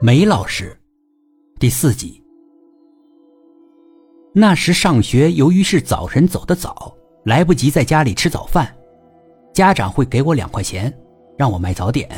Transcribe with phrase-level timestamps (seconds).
[0.00, 0.78] 梅老师，
[1.58, 2.22] 第四集。
[4.32, 6.94] 那时上学，由于是早晨走得早，
[7.24, 8.72] 来不及在家里吃早饭，
[9.52, 10.96] 家长会给我两块钱，
[11.36, 12.08] 让我买早点。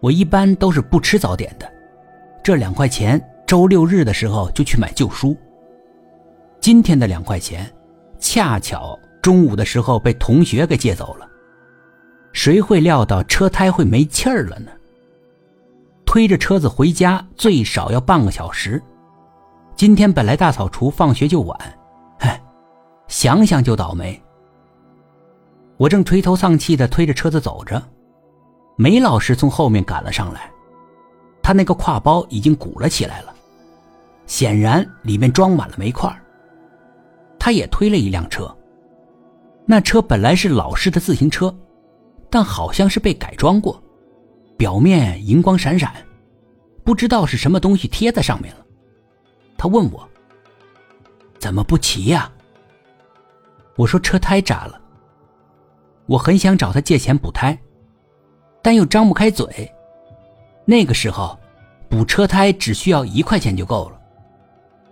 [0.00, 1.70] 我一般都是不吃早点的，
[2.42, 5.36] 这两块钱周六日的时候就去买旧书。
[6.58, 7.70] 今天的两块钱，
[8.18, 11.28] 恰巧中午的时候被同学给借走了，
[12.32, 14.70] 谁会料到车胎会没气儿了呢？
[16.12, 18.82] 推着车子回家最少要半个小时。
[19.74, 21.58] 今天本来大扫除，放学就晚，
[22.18, 22.38] 唉，
[23.08, 24.22] 想想就倒霉。
[25.78, 27.82] 我正垂头丧气的推着车子走着，
[28.76, 30.50] 梅老师从后面赶了上来，
[31.42, 33.32] 他那个挎包已经鼓了起来了，
[34.26, 36.14] 显然里面装满了煤块。
[37.38, 38.54] 他也推了一辆车，
[39.64, 41.56] 那车本来是老式的自行车，
[42.28, 43.82] 但好像是被改装过。
[44.62, 45.92] 表面银光闪闪，
[46.84, 48.64] 不知道是什么东西贴在上面了。
[49.58, 50.08] 他问我
[51.40, 52.30] ：“怎么不骑呀？”
[53.74, 54.80] 我说：“车胎扎了。”
[56.06, 57.58] 我很想找他借钱补胎，
[58.62, 59.68] 但又张不开嘴。
[60.64, 61.36] 那个时候，
[61.90, 64.00] 补车胎只需要一块钱就够了，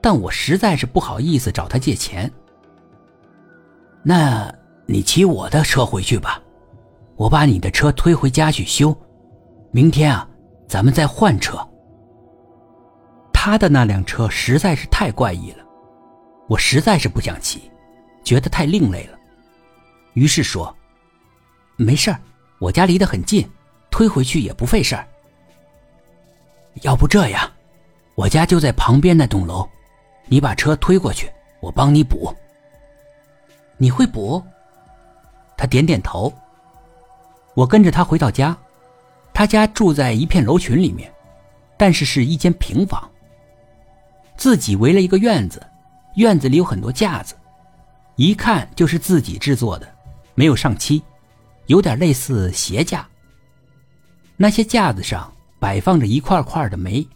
[0.01, 2.29] 但我实在是不好意思找他借钱。
[4.03, 4.53] 那
[4.87, 6.43] 你骑我的车回去吧，
[7.15, 8.93] 我把你的车推回家去修。
[9.73, 10.29] 明天啊，
[10.67, 11.57] 咱们再换车。
[13.33, 15.65] 他的那辆车实在是太怪异了，
[16.49, 17.71] 我实在是不想骑，
[18.25, 19.19] 觉得太另类了。
[20.15, 20.75] 于是说
[21.79, 22.15] ：“没事
[22.59, 23.49] 我家离得很近，
[23.91, 25.07] 推回去也不费事儿。
[26.83, 27.49] 要不这样，
[28.17, 29.67] 我家就在旁边那栋楼，
[30.27, 32.34] 你把车推过去，我帮你补。
[33.77, 34.43] 你会补？”
[35.57, 36.33] 他点点头。
[37.55, 38.57] 我跟着他回到家。
[39.41, 41.11] 他家住在一片楼群里面，
[41.79, 43.11] 但是是一间平房。
[44.37, 45.67] 自己围了一个院子，
[46.17, 47.35] 院子里有很多架子，
[48.17, 49.91] 一看就是自己制作的，
[50.34, 51.03] 没有上漆，
[51.69, 53.09] 有点类似鞋架。
[54.37, 57.09] 那些架子上摆放着一块块的煤，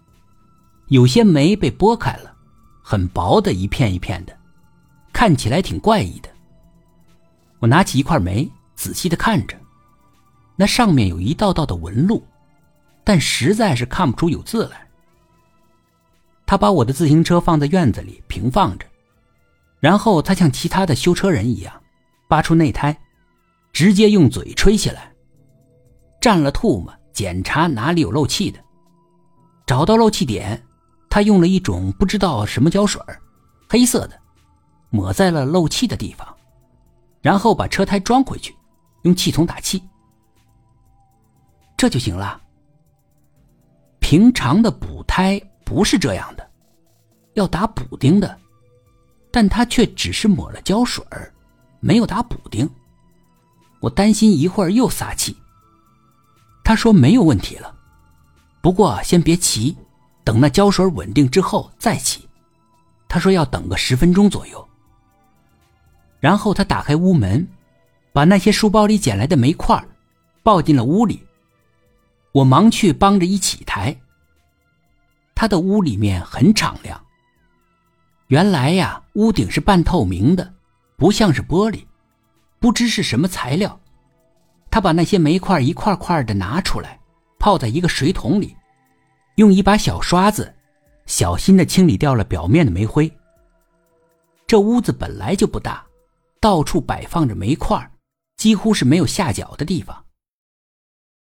[0.88, 2.34] 有些煤被剥开了，
[2.82, 4.34] 很薄的一片一片的，
[5.12, 6.30] 看起来挺怪异的。
[7.58, 9.54] 我拿起一块煤，仔细的看着。
[10.56, 12.22] 那上面有一道道的纹路，
[13.02, 14.86] 但实在是看不出有字来。
[16.46, 18.86] 他把我的自行车放在院子里平放着，
[19.80, 21.74] 然后他像其他的修车人一样，
[22.28, 22.96] 拔出内胎，
[23.72, 25.12] 直接用嘴吹起来，
[26.20, 28.60] 蘸了唾沫检查哪里有漏气的，
[29.66, 30.62] 找到漏气点，
[31.08, 33.02] 他用了一种不知道什么胶水，
[33.68, 34.20] 黑色的，
[34.90, 36.28] 抹在了漏气的地方，
[37.22, 38.54] 然后把车胎装回去，
[39.02, 39.82] 用气筒打气。
[41.84, 42.40] 这就行了。
[43.98, 46.50] 平常的补胎不是这样的，
[47.34, 48.38] 要打补丁的，
[49.30, 51.04] 但他却只是抹了胶水
[51.80, 52.66] 没有打补丁。
[53.80, 55.36] 我担心一会儿又撒气。
[56.64, 57.76] 他说没有问题了，
[58.62, 59.76] 不过先别骑，
[60.24, 62.26] 等那胶水稳定之后再骑。
[63.08, 64.66] 他说要等个十分钟左右。
[66.18, 67.46] 然后他打开屋门，
[68.10, 69.86] 把那些书包里捡来的煤块
[70.42, 71.22] 抱进了屋里。
[72.34, 73.96] 我忙去帮着一起抬。
[75.36, 77.00] 他的屋里面很敞亮。
[78.26, 80.52] 原来呀，屋顶是半透明的，
[80.96, 81.84] 不像是玻璃，
[82.58, 83.80] 不知是什么材料。
[84.68, 86.98] 他把那些煤块一块块的拿出来，
[87.38, 88.56] 泡在一个水桶里，
[89.36, 90.52] 用一把小刷子，
[91.06, 93.08] 小心的清理掉了表面的煤灰。
[94.44, 95.86] 这屋子本来就不大，
[96.40, 97.88] 到处摆放着煤块，
[98.36, 100.03] 几乎是没有下脚的地方。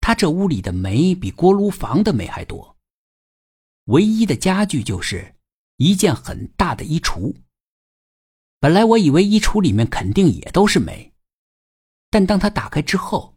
[0.02, 2.76] 他这屋里的煤比锅炉房的煤还多，
[3.86, 5.36] 唯一的家具就是
[5.78, 7.34] 一件很大的衣橱。
[8.60, 11.12] 本来我以为衣橱里面肯定也都是煤，
[12.10, 13.34] 但当他打开之后，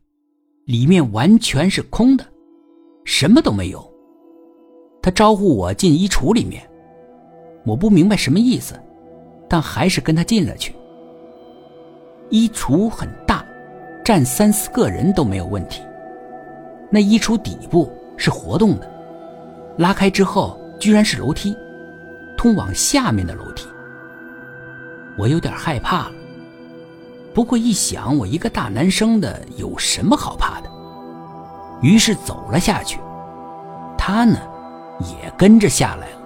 [0.66, 2.26] 里面完全是空的，
[3.04, 3.92] 什么都没有。
[5.02, 6.68] 他招呼我进衣橱里面，
[7.64, 8.80] 我不明白什么意思，
[9.48, 10.74] 但还是跟他进了去。
[12.30, 13.44] 衣橱很大，
[14.04, 15.82] 站三四个人都没有问题。
[16.94, 18.86] 那衣橱底部是活动的，
[19.78, 21.56] 拉开之后居然是楼梯，
[22.36, 23.66] 通往下面的楼梯。
[25.16, 26.12] 我有点害怕了，
[27.32, 30.68] 不过一想我一个大男生的有什么好怕的，
[31.80, 33.00] 于是走了下去。
[33.96, 34.36] 他呢，
[35.00, 36.21] 也跟着下来了。